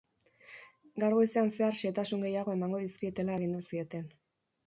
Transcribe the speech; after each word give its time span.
Gaur 1.01 1.15
goizean 1.17 1.51
zehar 1.57 1.77
xehetasun 1.81 2.25
gehiago 2.27 2.55
emango 2.59 2.81
dizkietela 2.87 3.37
agindu 3.41 3.63
zieten. 3.73 4.09